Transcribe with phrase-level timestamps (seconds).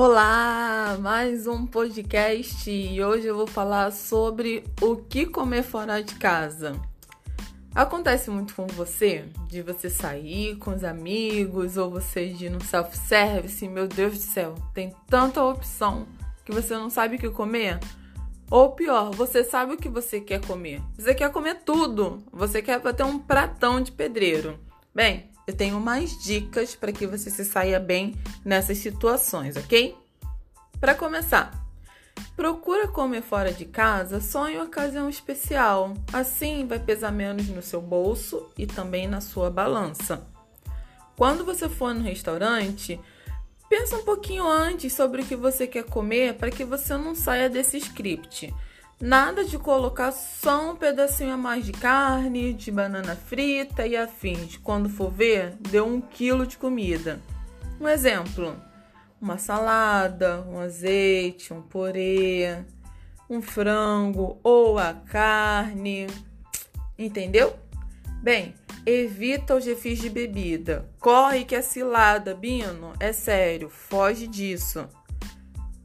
[0.00, 6.14] Olá, mais um podcast e hoje eu vou falar sobre o que comer fora de
[6.14, 6.80] casa.
[7.74, 13.66] Acontece muito com você de você sair com os amigos ou você ir no self-service,
[13.66, 16.06] meu Deus do céu, tem tanta opção
[16.44, 17.80] que você não sabe o que comer?
[18.52, 20.80] Ou pior, você sabe o que você quer comer.
[20.96, 22.22] Você quer comer tudo.
[22.32, 24.60] Você quer ter um pratão de pedreiro.
[24.94, 29.96] Bem, eu tenho mais dicas para que você se saia bem nessas situações, ok?
[30.78, 31.66] Para começar,
[32.36, 35.94] procura comer fora de casa só em ocasião especial.
[36.12, 40.22] Assim vai pesar menos no seu bolso e também na sua balança.
[41.16, 43.00] Quando você for no restaurante,
[43.70, 47.48] pensa um pouquinho antes sobre o que você quer comer para que você não saia
[47.48, 48.54] desse script.
[49.00, 54.56] Nada de colocar só um pedacinho a mais de carne, de banana frita e afins.
[54.56, 57.20] Quando for ver, deu um quilo de comida.
[57.80, 58.60] Um exemplo:
[59.20, 62.64] uma salada, um azeite, um purê,
[63.30, 66.08] um frango ou a carne.
[66.98, 67.54] Entendeu?
[68.20, 68.52] Bem,
[68.84, 70.90] evita os refis de bebida.
[70.98, 72.92] Corre que é cilada, Bino.
[72.98, 74.88] É sério, foge disso.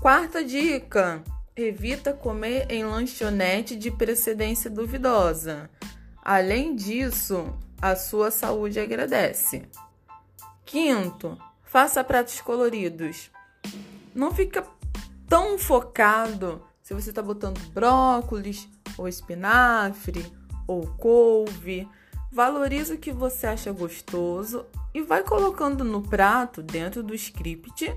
[0.00, 1.22] Quarta dica
[1.56, 5.70] evita comer em lanchonete de precedência duvidosa.
[6.22, 9.66] Além disso, a sua saúde agradece.
[10.66, 13.30] Quinto, faça pratos coloridos.
[14.14, 14.66] Não fica
[15.26, 18.68] tão focado se você está botando brócolis,
[18.98, 20.30] ou espinafre,
[20.66, 21.88] ou couve.
[22.30, 27.94] Valorize o que você acha gostoso e vai colocando no prato, dentro do script,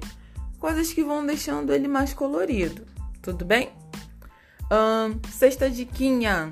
[0.60, 3.70] coisas que vão deixando ele mais colorido tudo bem?
[4.72, 6.52] Um, sexta diquinha.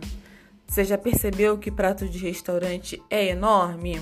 [0.67, 3.99] Você já percebeu que prato de restaurante é enorme?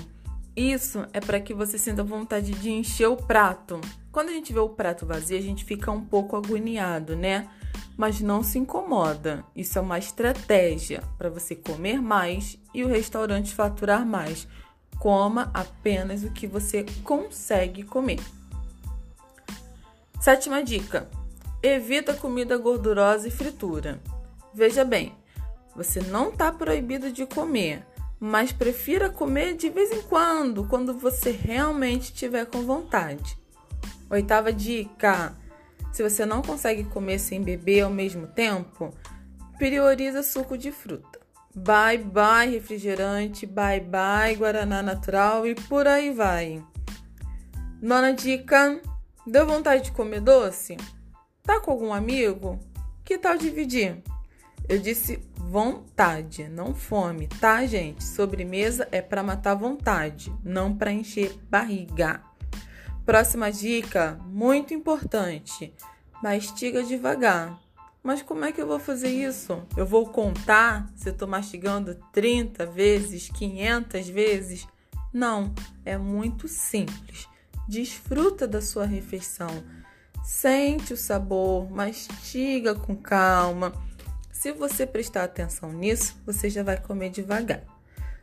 [0.56, 3.80] Isso é para que você sinta vontade de encher o prato.
[4.12, 7.50] Quando a gente vê o prato vazio, a gente fica um pouco agoniado, né?
[7.98, 9.44] Mas não se incomoda.
[9.54, 14.48] Isso é uma estratégia para você comer mais e o restaurante faturar mais.
[14.98, 18.20] Coma apenas o que você consegue comer.
[20.22, 21.10] Sétima dica:
[21.68, 24.00] Evita comida gordurosa e fritura.
[24.54, 25.16] Veja bem,
[25.76, 27.84] você não está proibido de comer,
[28.20, 33.36] mas prefira comer de vez em quando, quando você realmente estiver com vontade.
[34.12, 35.36] Oitava dica:
[35.92, 38.94] se você não consegue comer sem beber ao mesmo tempo,
[39.58, 41.20] prioriza suco de fruta.
[41.56, 46.64] Bye bye refrigerante, bye bye guaraná natural e por aí vai.
[47.82, 48.80] Nona dica:
[49.26, 50.78] deu vontade de comer doce?
[51.46, 52.60] Tá com algum amigo?
[53.04, 54.02] Que tal dividir?
[54.68, 58.04] Eu disse vontade, não fome, tá, gente?
[58.04, 62.20] Sobremesa é para matar vontade, não para encher barriga.
[63.06, 65.72] Próxima dica, muito importante:
[66.22, 67.62] mastiga devagar.
[68.02, 69.64] Mas como é que eu vou fazer isso?
[69.78, 74.68] Eu vou contar se eu tô mastigando 30 vezes, 500 vezes?
[75.14, 75.54] Não,
[75.86, 77.28] é muito simples.
[77.68, 79.64] Desfruta da sua refeição
[80.26, 83.72] Sente o sabor, mastiga com calma.
[84.32, 87.62] Se você prestar atenção nisso, você já vai comer devagar.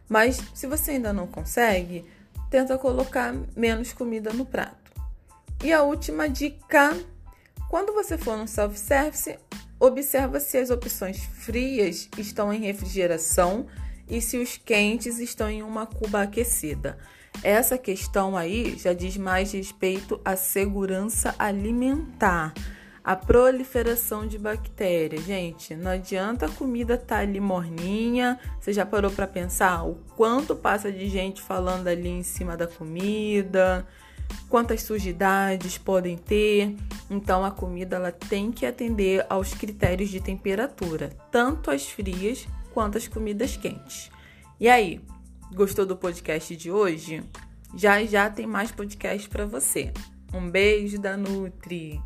[0.08, 2.04] Mas se você ainda não consegue,
[2.50, 4.90] tenta colocar menos comida no prato.
[5.62, 6.92] E a última dica:
[7.70, 9.38] quando você for no self-service,
[9.78, 13.68] observa se as opções frias estão em refrigeração
[14.12, 16.98] e se os quentes estão em uma cuba aquecida.
[17.42, 22.52] Essa questão aí já diz mais respeito à segurança alimentar,
[23.02, 25.24] à proliferação de bactérias.
[25.24, 28.38] Gente, não adianta a comida estar tá ali morninha.
[28.60, 32.66] Você já parou para pensar o quanto passa de gente falando ali em cima da
[32.66, 33.86] comida?
[34.46, 36.76] Quantas sujidades podem ter?
[37.10, 42.98] Então a comida ela tem que atender aos critérios de temperatura, tanto as frias quanto
[42.98, 44.10] as comidas quentes.
[44.58, 45.00] E aí,
[45.54, 47.22] Gostou do podcast de hoje?
[47.76, 49.92] Já já tem mais podcast para você.
[50.32, 52.00] Um beijo da Nutri.